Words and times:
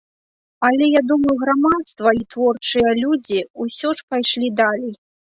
Але, 0.67 0.85
я 0.91 1.01
думаю, 1.09 1.33
грамадства 1.41 2.13
і 2.19 2.23
творчыя 2.35 2.93
людзі 3.01 3.39
ўсё 3.65 3.93
ж 3.99 4.07
пайшлі 4.15 4.49
далей. 4.61 4.93